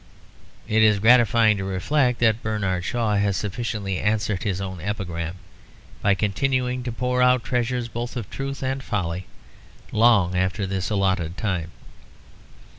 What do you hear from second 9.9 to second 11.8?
long after this allotted time.